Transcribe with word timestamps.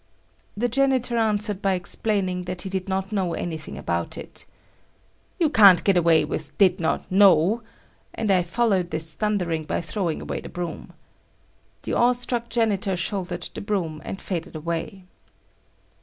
The 0.57 0.67
janitor 0.67 1.15
answered 1.15 1.61
by 1.61 1.73
explaining 1.75 2.45
that 2.45 2.63
he 2.63 2.71
did 2.71 2.89
not 2.89 3.11
know 3.11 3.35
anything 3.35 3.77
about 3.77 4.17
it. 4.17 4.47
"You 5.37 5.47
can't 5.51 5.83
get 5.83 5.95
away 5.95 6.25
with 6.25 6.57
Did 6.57 6.79
not 6.79 7.11
know," 7.11 7.61
and 8.15 8.31
I 8.31 8.41
followed 8.41 8.89
this 8.89 9.13
thundering 9.13 9.63
by 9.63 9.79
throwing 9.81 10.19
away 10.19 10.41
the 10.41 10.49
broom. 10.49 10.93
The 11.83 11.93
awe 11.93 12.13
struck 12.13 12.49
janitor 12.49 12.97
shouldered 12.97 13.47
the 13.53 13.61
broom 13.61 14.01
and 14.03 14.19
faded 14.19 14.55
away. 14.55 15.03